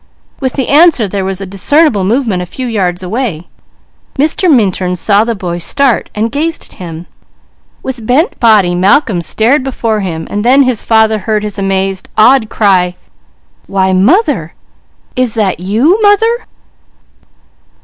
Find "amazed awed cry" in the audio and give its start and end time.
11.59-12.95